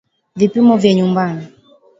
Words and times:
Vipimo 0.35 0.77
vya 0.77 0.93
nyumbani 0.93 1.47